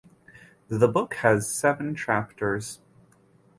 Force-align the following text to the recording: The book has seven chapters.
The 0.67 0.87
book 0.87 1.13
has 1.17 1.47
seven 1.47 1.93
chapters. 1.93 2.79